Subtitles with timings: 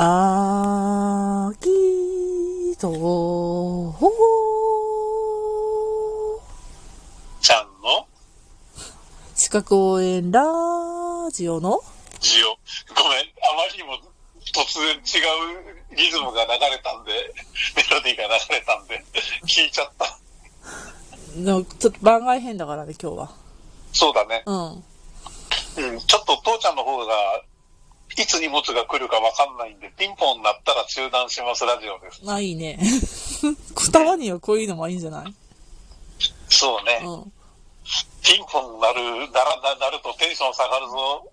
[0.00, 4.12] あきとほほ
[7.40, 8.06] ちゃんの？
[9.34, 10.40] 四角応援ラ
[11.32, 11.80] ジオの？
[12.20, 12.56] ジオ。
[12.94, 13.24] ごめん、あ
[13.56, 13.98] まりにも
[14.54, 17.34] 突然違うリズムが流れたんで、
[17.74, 19.04] メロディーが流れたんで、
[19.48, 20.16] 聞いちゃった。
[21.40, 23.32] のちょっと番外編だからね、今日は。
[23.92, 24.44] そうだね。
[24.46, 24.54] うん。
[24.74, 24.82] うん、
[25.98, 27.42] ちょっと父ちゃんの方が、
[28.20, 32.20] いつ荷物が来るかわかんないんで、ピンポン鳴ったら中断しますラジオです。
[32.24, 32.78] まあいいね。
[33.92, 35.34] たまにはこういうのもいいんじゃない？
[36.48, 37.00] そうね。
[37.04, 37.32] うん。
[38.22, 41.26] ピンポン鳴る、鳴ら、鳴るとテンション下がるぞ。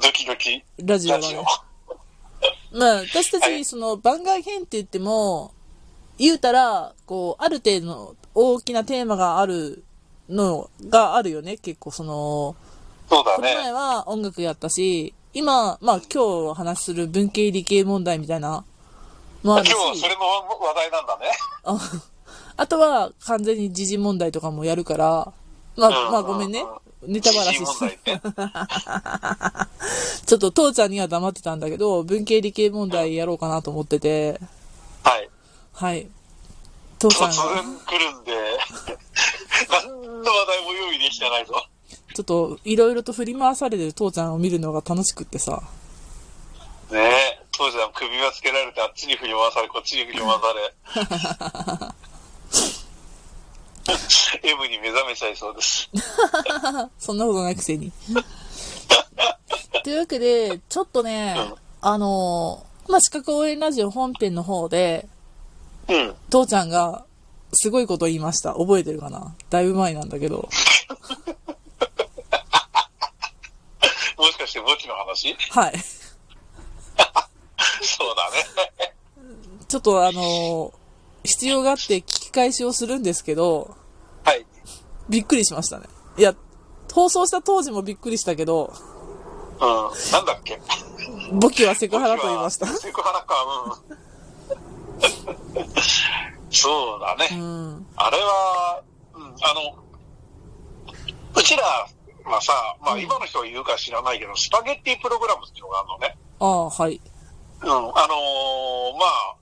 [0.00, 0.62] ドキドキ。
[0.78, 1.18] ラジオ。
[2.72, 5.52] まあ、私たち、はいその、番外編って言っても、
[6.18, 9.84] 言うたら、こう、ある程度の大きなテーマがある
[10.28, 11.56] のがあるよね。
[11.58, 12.54] 結構、その、
[13.10, 13.72] そうだこの前ね。
[13.72, 18.64] は音楽やったし、今、まあ今日お話しする文系理系問題みたいな、
[19.42, 21.26] もあるし今日、はそれの話題なんだね。
[21.64, 21.78] あ
[22.56, 25.32] あとは完全に時事問題とかもやるから、
[25.76, 26.64] まあ、うんまあごめんね。
[27.06, 28.20] ネタバラシ時事問題ね。
[30.26, 34.40] ちょっと父ちゃんには黙ってたんだけど、文系理系問題やろうかなと思ってて、
[35.04, 35.30] はい。
[35.72, 36.08] はい。
[36.98, 38.32] 父ちゃん突が、然来るんで、
[39.70, 39.88] 何
[40.22, 41.54] の話題も用意できてないぞ。
[42.20, 45.62] ちょっといろいろと振り回されてる父ちゃんを見るのが楽しくってさ、
[46.90, 51.94] ねえ、当時は首輪つけられて、あっちに振り回され、こっちに振り回され。
[54.50, 55.88] M に目覚めちゃいそうです。
[56.98, 57.90] そんなことないくせに。
[59.82, 65.08] というわけで、ちょっとねうん、あのーまあ、四角応援ラジオ本編の方で、
[65.88, 66.14] うん。
[66.28, 67.06] 父ちゃんが、
[67.52, 68.54] すごいこと言いました。
[68.54, 69.34] 覚えてるかな？
[69.48, 70.48] だいぶ前なんだけど。
[74.18, 75.34] もして墓地の話？
[75.50, 75.78] はい。
[77.82, 78.94] そうだね。
[79.68, 80.80] ちょっとあのー
[81.22, 83.76] 必要があって聞き返しをするんですけど、
[84.24, 84.46] はい。
[85.10, 85.86] びっくりしましたね。
[86.16, 86.34] いや、
[86.94, 88.72] 放送した当時もびっくりしたけど、
[89.60, 90.12] うん。
[90.12, 90.58] なんだっけ？
[91.32, 92.66] 簿記はセクハラと言いました。
[92.68, 93.34] セクハラか、
[94.96, 95.66] うん。
[96.50, 97.28] そうだね。
[97.32, 97.86] うん。
[97.96, 98.82] あれは、
[99.14, 99.76] うん、あの、
[101.36, 101.86] うちら
[102.30, 106.16] はさ、まあ今の人が言うか知らないけど、スパゲッティプログラムっていうのがあるのね。
[106.40, 107.00] ああ、はい。
[107.62, 107.92] うん、あのーま
[109.04, 109.36] あ、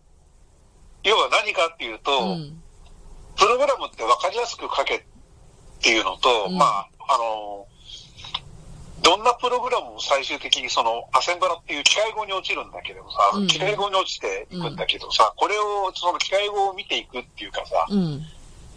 [1.04, 2.60] 要は何かっていうと、うん。
[3.36, 5.02] プログラムって分かりやすく書けっ
[5.80, 7.78] ていうのと、うんまあ、あのー
[9.00, 18.22] どんなプログラムも最終的にそのアセンブラっていう機械語に落ちるんだけどさ、うん機械語に落ちていくんだけどさ、これをその機械語を見ていくっていうかさ、うん。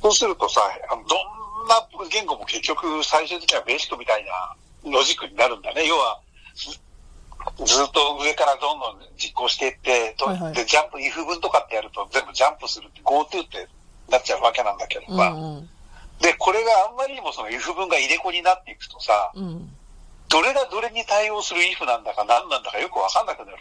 [0.01, 4.55] そうするとさ、あのどんな言語も結局最終的にはベーシックみたいな
[4.91, 5.87] ロジックになるんだね。
[5.87, 6.19] 要は、
[6.55, 6.79] ず
[7.65, 13.67] ずっと上からどんどん実行していって、とはいはいで、ジャンプ、if 文とかってやると全部ジャンプするって GoTo って
[14.09, 15.29] なっちゃうわけなんだけどうんさ。
[15.29, 15.69] うん。
[16.21, 19.69] で、これがあんまりにもその if 文が入れ子になっていくとさ、うん。
[20.29, 23.57] どれがどれに対応する if なんだか何なんだかよくわかんなくなる。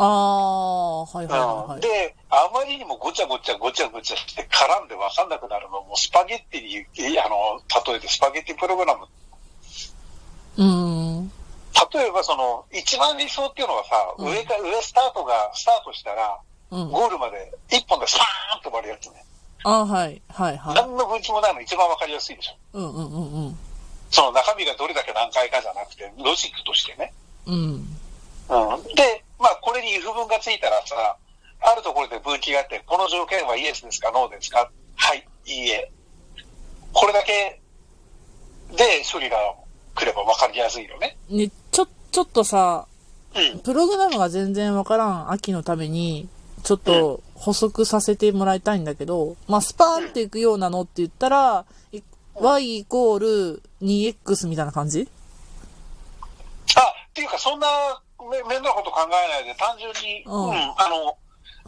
[0.00, 9.06] ああ、はいはいはい、で、あまりにもごちゃごちゃごちゃごちゃして絡んでわかんなくなるのも、スパゲッティに、あの、例えてスパゲッティプログラム。
[10.56, 11.28] うん。
[11.92, 16.38] 例えばその、一番理想っていうのはさ、うん上から、上スタートが、スタートしたら、
[16.70, 16.90] うん。
[16.90, 19.24] ゴールまで一本でスパーンと終わるやつね。
[19.64, 20.22] ああ、はい。
[20.28, 20.74] はいはい。
[20.74, 22.56] 何の分岐もないの一番わかりやすいでしょ。
[22.74, 23.58] うんうんうんうん。
[24.10, 27.12] その中身がどれだけ何回かじゃなくて、ロジックとしてね。
[27.46, 27.56] うん。
[27.56, 28.94] うん。
[28.94, 29.24] で、
[30.18, 31.16] まあ、これに if 文がついたらさ、
[31.60, 34.70] あるところで分岐があって、この条件はイエスですか、ノーですか？
[34.96, 35.92] はい、いいえ。
[36.92, 37.60] これだけ
[38.76, 39.36] で処理が
[39.94, 41.16] 来れば分かりやすいよね。
[41.28, 42.86] ね、ちょ、ちょっとさ、
[43.34, 43.58] うん。
[43.60, 46.28] プログラムが全然わからん秋のために、
[46.64, 52.00] ちょっと補足させてもらいたいんだけど、まあ、スパーンっていくようなのって言ったら、い
[52.34, 55.08] y イコール 2x みたいな感じ？
[56.76, 57.66] あ、っていうか、そんな
[58.26, 61.16] め面倒なこと考えないで、単純に、ううんん、あの、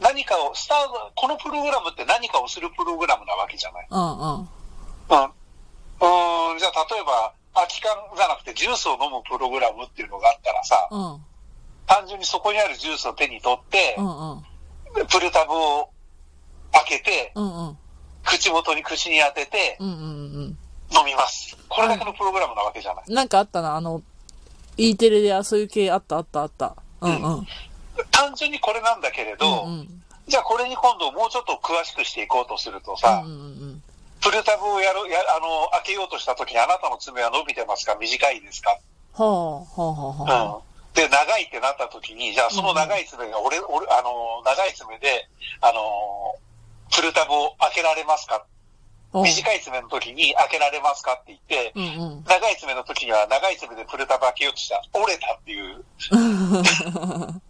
[0.01, 3.87] 何かを、スタート、このプログラムって何かをするプログラムなわけじゃない。
[3.91, 4.39] うんうん。
[4.41, 4.45] うん。
[6.01, 11.25] うん、じゃあ、例えば、空き缶じゃなくてジュースを飲むプログラムっていうのがあったらさ、うん。
[11.87, 14.43] 単純にそこにあるジュースを手に取ってう、んうん。
[15.07, 15.91] プルタブを
[16.73, 17.79] 開けて、うんうん。
[18.25, 19.99] 口元に口に当ててうんうんう
[20.43, 20.59] ん
[20.93, 21.57] 飲みます。
[21.69, 23.05] これだけのプログラムなわけじゃない。
[23.07, 23.15] うん。
[23.15, 24.03] なんかあったな、あの、
[24.81, 26.75] E テレであそういう系あったあったあった。
[27.03, 27.47] うんうん。
[28.11, 30.03] 単純にこれなんだけれど、うんうん。
[30.27, 33.35] じゃあこれに今度もうちょっと詳しくしていこうとするとうさ、んうんう
[33.77, 33.83] ん。
[34.23, 37.97] プルタブをやる、や、あの、開けようとした時にあなたの爪は伸びてますか？
[38.01, 38.79] 短いですか？
[39.13, 40.57] はあ、はあはあはあ。
[40.57, 40.95] うん。
[40.95, 45.29] で、長いってなった時に、じゃあその長い爪が俺、俺、あの、長い爪で、
[45.61, 46.35] あの、
[46.95, 48.41] プルタブを開けられますか？
[48.41, 48.45] お
[49.13, 55.85] 短い爪の時に開けられますかって言って、うん長い爪の時には長い爪でプルタブ開けようとしたら折れたっていう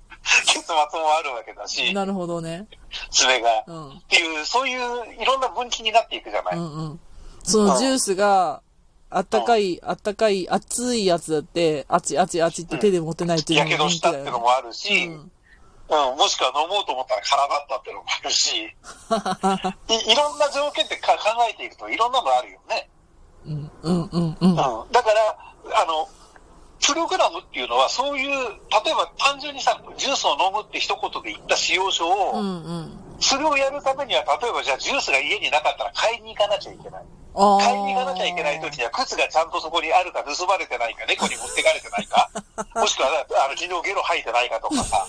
[0.47, 0.85] 結末も
[1.19, 1.69] あるわけだうん。
[1.69, 2.67] し、なるほどね。
[3.11, 3.65] 爪が。
[3.67, 3.89] うん。
[3.91, 4.79] っていう、そういう
[5.21, 6.57] いろんな分岐になっていくじゃない？
[6.57, 7.01] うんうん。
[7.43, 8.63] そのジュースが、
[9.13, 15.33] あったかい、あったかい、熱いやつだって、あちあちあちって手で持ってないっていうやけどしたってのもあるし、うん
[15.91, 22.89] うん、もしくは飲もうと思ったら空だったってのもあるし、 いいろんな条件ってか考えていくといろんなのあるよね。
[23.45, 24.51] うん、うん、うん、うん。
[24.51, 24.57] うん。
[24.57, 24.63] だ
[25.03, 26.09] から、あの、
[26.87, 32.45] プログラムっていうのはそういう、例えば単純にさ、ジュースを飲むって一言で言った使用書を、うん、う
[32.83, 33.17] ん。
[33.21, 37.05] それをやるためには、例えばじゃあジュースが家になかったら買いに行かなきゃいけない。
[37.35, 42.31] 買いに行かなきゃいけない時には靴がちゃんとそこにあるか盗まれてないか、猫に持ってかれてないか、
[42.81, 45.07] もしくはあの昨日ゲロ吐いてないかとかさ。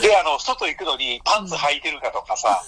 [0.00, 2.62] で、あの、外行くのにパンツ履いてるかとかさ、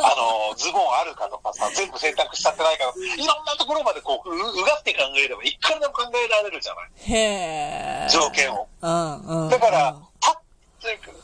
[0.00, 2.84] あの、ズボンあるかとかさ、全部洗濯しちゃってないか、
[3.16, 6.90] いろんなところまでこう、ううがって考えれば、いくらでも考えられるじゃない。
[7.04, 8.08] へえ。
[8.10, 8.66] 条件を。
[8.80, 9.48] うん、うん。
[9.50, 10.40] だから、た
[10.80, 11.19] 歌手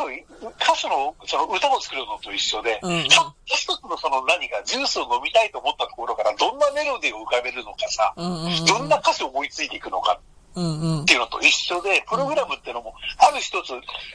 [0.00, 8.64] と、歌手のその歌を作るのと一緒で、うんたった一つのその何かジュースを飲みたいと思ったところからどんなメロディーを浮かべるのかさ、うん、うんうん。
[8.64, 10.18] どんな歌詞を思いついていくのか
[10.54, 11.04] うん、うんっ。
[11.04, 13.70] ていうのと一緒で、プログラムっていうのも、ある一つ、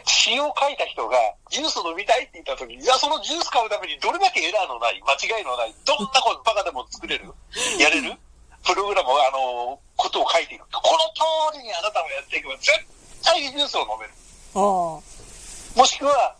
[0.06, 1.18] 詩を書いた人が、
[1.50, 7.32] ジュース飲みたいって言った時に、いや、そのジュース買うためにどれだけエラーのない、間違いのない、どんなことバカでも作れる、
[7.80, 8.12] やれる、
[8.68, 10.68] プログラムを、あの、ことを書いていく。
[10.72, 12.72] この通りにあなたもやっていけば、絶
[13.24, 14.12] 対にジュースを飲める。
[15.76, 16.36] あもしくは、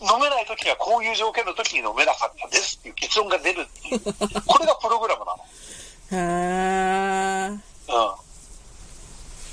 [0.00, 4.00] 飲めない時はこういう条件の時に飲めなかったですっていう結論が出るっていう。
[4.46, 5.36] これがプログラムなあ。
[6.12, 7.48] へ。
[7.50, 7.60] うん。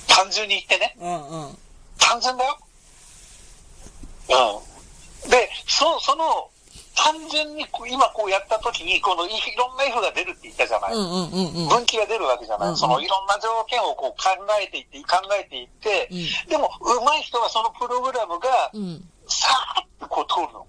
[0.08, 0.96] 単純に言ってね。
[1.00, 1.58] うん、うん。
[1.98, 2.58] 単純だよ。
[5.24, 5.30] うん。
[5.30, 6.50] で、そその、
[6.96, 10.94] 単純に今こうやった時に、このいいろんな F が出るって言ったじゃない。
[10.94, 11.68] うん、うん、うん、うん。
[11.68, 12.68] 分岐が出るわけじゃない。
[12.68, 14.30] うんうんそのいろんな条件をこう考
[14.62, 19.10] えていって、考えていって、うんでも、上手い人はそのプログラムが、うん。
[19.28, 20.68] さーっとこう通るの。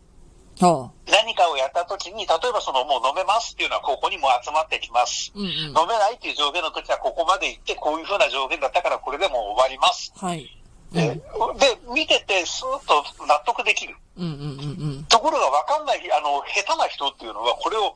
[0.59, 0.91] はあ。
[1.11, 5.33] 何かをやった時に、例えばそのもう飲めますっていうのはここにも集まってきます。
[5.35, 5.49] うん、うん。
[5.49, 10.13] 飲めないっていう条件の時はここまで行って、こういう風な条件だったからこれでもう終わります。
[10.17, 10.49] はい。
[10.93, 11.23] うでん、で
[11.93, 13.97] 見ててスーッと納得できる。
[14.17, 14.35] うん、うん、う
[15.01, 15.05] ん。
[15.05, 17.95] ところが分かんない、あの、下手な人っていうのはこれを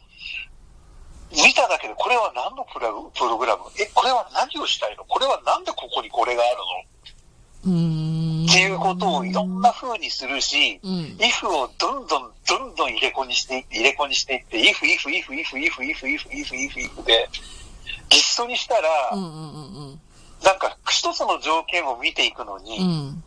[1.31, 3.63] 見ただけで、これは何のプラグプログラム？
[3.79, 5.05] え、これは何をしたいの？
[5.05, 7.73] これはなんでここにこれがあるの？
[7.73, 8.10] うーん。
[8.51, 10.91] っていうことをいろんな風にするし、うん。
[11.19, 17.29] if をどんどんどんどん入れ子にしていって、入れ子にしていって、if, if, if, if, if, if, if, if, if, if で、
[18.11, 23.23] リストにしたら、なんか一つの条件を見ていくのに、うん。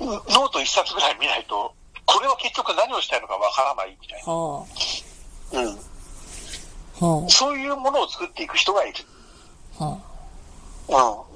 [0.00, 1.74] ノート一冊ぐらい見ないと、
[2.04, 4.66] これは結局何をしたいのかわからないみたいは
[5.52, 5.62] な。
[5.62, 7.30] うん。
[7.30, 9.04] そういうものを作っていく人がいる。
[9.80, 9.98] うん。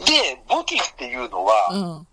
[0.04, 1.74] で、簿記っていうのは、あ。
[1.74, 2.06] うん。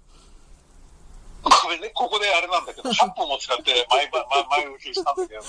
[1.94, 5.42] ここであれなんだけど、100分も使って前ば、前前置きしたんだけど、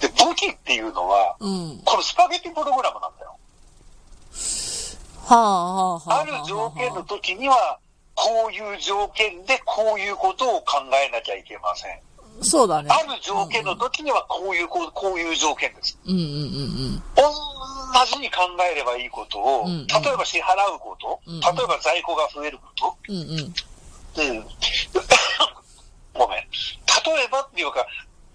[0.00, 1.80] で、簿記っていうのは、うん。
[1.84, 3.36] このスパゲティプログラムなんだよ。
[5.24, 6.20] はあ、はあ、はあ。
[6.20, 7.78] ある条件の時には、
[8.14, 12.00] こういう条件でこういうことを考えなきゃいけません。
[12.42, 12.90] そうだね。
[12.90, 15.98] ある条件の時にはこういう、こうこういう条件です。
[16.06, 17.32] うん、うん、うん、同
[18.06, 23.16] じに考えればいいことを、うんうん例えば支払うこと、うんうん例えば在庫が増えるこうん。
[23.16, 23.54] うん、うん。
[24.16, 24.44] と、うん。
[26.14, 26.38] ごめん。
[26.38, 27.86] 例えばっていうか、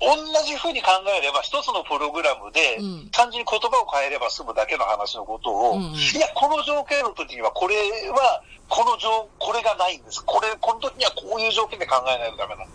[0.01, 7.75] 同じふうに考えれば、一つのプログラムで、うん単純に言葉を変えれば済むだけの話のことを、うんうんいや、この条件の時には、これ
[8.09, 10.23] は、この条、これがないんです。
[10.25, 12.71] これ、この時にはこういう条件で考えないとダメなの。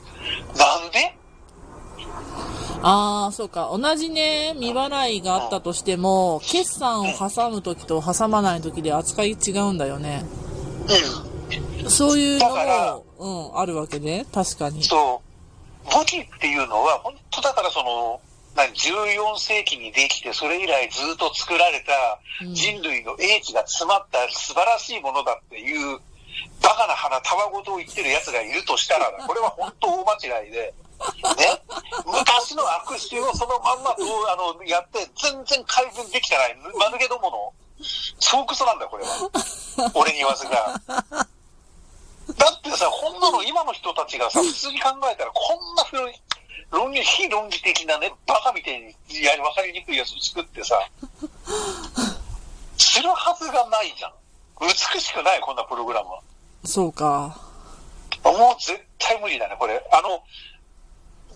[0.54, 1.16] なんで？
[2.82, 3.70] ああ、そうか。
[3.76, 10.24] 同じね、未払いがあったとしても、決算を挟むときと挟まないときで扱い違うんだよね。
[10.88, 11.25] うん。
[11.88, 12.48] そういうの
[13.18, 14.26] も、うん、あるわけね。
[14.32, 14.82] 確かに。
[14.84, 15.90] そう。
[15.90, 18.20] 武器っていうのは、本当だからその、
[18.56, 21.92] 何14世紀にできて、それ以来ずっと作られた
[22.46, 26.00] うん人類の英知が詰まった素晴らしいものだっていう、
[26.62, 30.74] バカな花、たわごとを言ってる奴がいるとしたら、これは本当大間違いで、
[31.36, 31.62] ね、
[32.06, 34.02] 昔の悪習をそのまんまと
[34.32, 37.52] あのやって、全然改善できてない、丸毛どもの、
[38.18, 39.30] そうクソなんだよ、これは。
[39.94, 40.80] 俺に言わせが。
[42.34, 46.14] だってさ、こんなの今の人たちがさ、普通に考えたら、こんなふうに、
[46.72, 48.86] 論理、非論理的なね、バカみたいに
[49.22, 50.74] やり分かりにくいやつを作ってさ、
[52.76, 54.12] するはずがないじゃん。
[54.60, 56.20] 美しくない、こんなプログラムは。
[56.64, 57.38] そうか。
[58.24, 59.80] もう絶対無理だね、これ。
[59.92, 60.22] あの、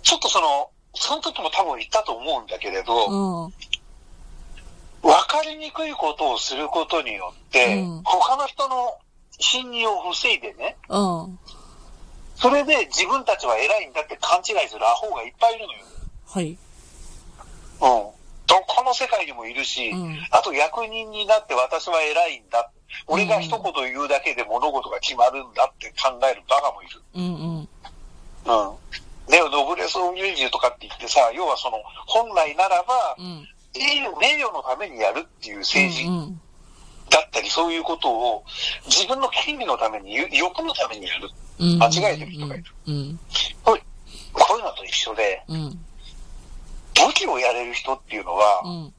[0.02, 3.54] ちょっとその、その時も多分言ったと思うんだけれど、うん。
[5.02, 8.98] 分かりにくいことをすることによって、うん他の人の
[9.40, 11.38] 侵入を防いでね、うん。
[12.36, 15.78] それで自分たちは偉いんだって勘違いするアホがいっぱいいるのよ。
[16.26, 16.50] はい。
[16.50, 16.56] うん。
[17.80, 22.70] どこの世界にもいるし、うんあと役人になって私は偉いんだ。
[23.06, 27.00] 俺が一言言うだけで物事が決まるんだって考えるバカもいる。
[27.14, 27.58] うんうん。
[27.60, 27.68] うん。
[29.30, 33.48] ネオノブレス・オブ・ミュージュとかって言ってさ、要はその、本来ならば、うん。
[34.18, 36.40] 名誉のためにやるっていう政治うん
[37.10, 38.44] だったり、そういうことを
[38.86, 41.28] 自分の権利のために、欲のためにやる。
[41.58, 41.78] うん。
[41.78, 42.64] 間違えてる人がいる。
[42.86, 43.18] うん。
[43.62, 43.78] こう
[44.32, 45.70] こういうのと一緒で、うん。
[46.94, 48.92] 武器をやれる人っていうのは、うん。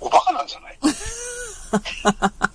[0.00, 0.78] おバカなんじゃない？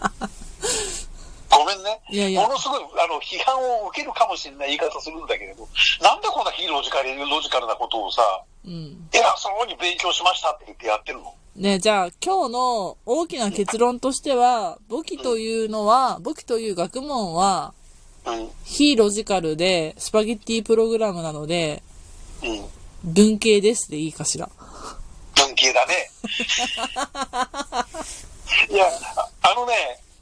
[2.09, 5.67] いやいやものすごい、あの、批判を受けるかもしれない言い方するんだけれど、
[6.01, 8.21] なんでこんな非ロジカル、ロジカルなことをさ、
[8.65, 9.09] うん。
[9.11, 17.73] 偉そうに勉強しましたって言ってやってるのねじゃあ今日の大きな結論としては、簿記というのは、簿記という学問は、
[18.25, 18.49] うん。
[18.63, 21.81] 非ロジカルで、スパゲッティプログラムなので、
[22.43, 22.65] うん。
[23.03, 24.49] 文系ですでいいかしら。
[25.35, 26.11] 文系だね。
[28.69, 28.85] いや、
[29.15, 29.73] ああのね、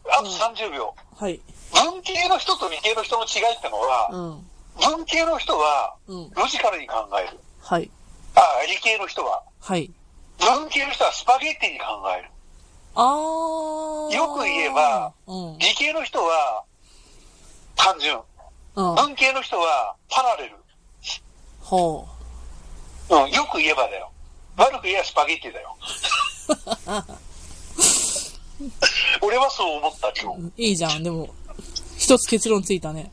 [0.10, 0.94] あと30秒。
[1.18, 1.42] はい。
[1.74, 4.45] 文系の人と理系の人の違いってのは、うん。
[4.98, 6.29] 文系の人はうん。
[6.31, 7.39] ロジカルに考える。
[7.62, 7.89] はい。
[8.36, 9.43] あ、理系の人は。
[9.60, 9.91] はい。
[10.39, 11.86] 文系の人はスパゲッティに考
[12.17, 12.29] える。
[12.95, 14.15] あー。
[14.15, 15.57] よく言えば、うん。
[15.57, 16.63] 理系の人は
[17.75, 18.17] 単純。
[18.75, 18.95] うん。
[18.95, 20.55] 文系の人はパラレル。
[21.60, 22.07] ほ
[23.10, 24.12] うん、よく言えばだよ。
[24.57, 25.75] 悪く言えばスパゲッティだよ。
[29.22, 30.41] 俺はそう思った今日。
[30.41, 30.53] う。
[30.57, 31.03] いいじゃん。
[31.03, 31.27] でも、
[32.05, 33.12] 一つ結論ついたね。